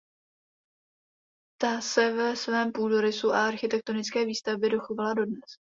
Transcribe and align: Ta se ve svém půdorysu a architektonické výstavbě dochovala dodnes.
Ta 1.57 1.81
se 1.81 2.11
ve 2.13 2.35
svém 2.35 2.71
půdorysu 2.71 3.31
a 3.31 3.47
architektonické 3.47 4.25
výstavbě 4.25 4.69
dochovala 4.69 5.13
dodnes. 5.13 5.43